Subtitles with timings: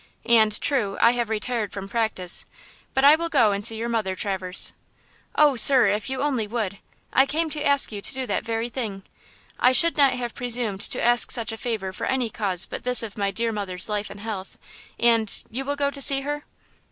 [0.25, 2.47] And–true I have retired from practice,
[2.95, 4.73] but I will go and see your mother, Traverse."
[5.35, 6.79] "Oh, sir, if you only would!
[7.13, 9.03] I came to ask you to do that very thing.
[9.59, 13.03] I should not have presumed to ask such a favor for any cause but this
[13.03, 14.57] of my dear mother's life and health,
[14.99, 16.45] and–you will go to see her?"